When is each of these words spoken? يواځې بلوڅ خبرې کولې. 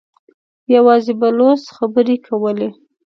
يواځې 0.75 1.13
بلوڅ 1.21 1.61
خبرې 1.75 2.15
کولې. 2.27 2.69